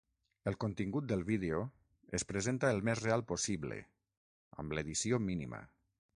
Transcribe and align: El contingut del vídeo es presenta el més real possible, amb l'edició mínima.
El 0.51 0.55
contingut 0.63 1.07
del 1.11 1.21
vídeo 1.27 1.59
es 2.19 2.25
presenta 2.31 2.73
el 2.77 2.81
més 2.91 3.03
real 3.05 3.25
possible, 3.33 3.79
amb 4.65 4.79
l'edició 4.79 5.23
mínima. 5.29 5.63